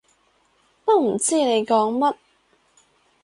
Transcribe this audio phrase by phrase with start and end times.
[0.83, 2.15] 都唔知你講乜